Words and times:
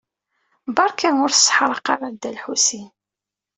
Beṛka 0.75 1.09
ur 1.23 1.31
sseḥraq 1.33 1.85
ara 1.93 2.09
Dda 2.13 2.29
Lḥusin. 2.35 2.87